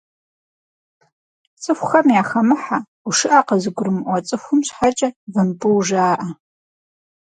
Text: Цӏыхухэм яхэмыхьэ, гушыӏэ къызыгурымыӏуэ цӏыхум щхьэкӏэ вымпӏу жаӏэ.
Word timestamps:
Цӏыхухэм 1.61 2.07
яхэмыхьэ, 2.21 2.77
гушыӏэ 3.03 3.39
къызыгурымыӏуэ 3.47 4.19
цӏыхум 4.27 4.59
щхьэкӏэ 4.67 5.09
вымпӏу 5.33 5.81
жаӏэ. 5.87 6.27